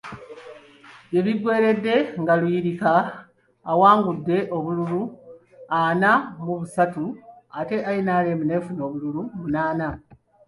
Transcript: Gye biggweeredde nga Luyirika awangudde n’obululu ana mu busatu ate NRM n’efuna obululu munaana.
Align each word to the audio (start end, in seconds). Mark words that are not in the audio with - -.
Gye 1.09 1.19
biggweeredde 1.25 1.95
nga 2.21 2.33
Luyirika 2.41 2.91
awangudde 3.71 4.37
n’obululu 4.43 5.01
ana 5.79 6.11
mu 6.43 6.53
busatu 6.59 7.03
ate 7.59 7.75
NRM 8.05 8.39
n’efuna 8.45 8.81
obululu 8.87 9.21
munaana. 9.37 9.87